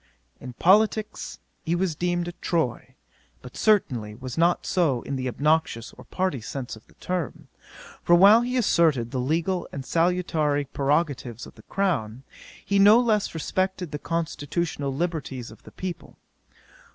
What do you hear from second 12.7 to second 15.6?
no less respected the constitutional liberties